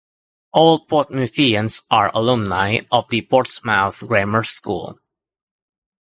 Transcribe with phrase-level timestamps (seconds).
[0.55, 4.97] Old Portmuthians are alumni of The Portsmouth Grammar School.